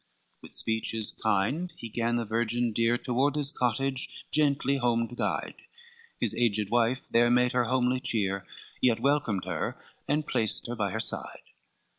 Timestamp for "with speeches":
0.41-1.11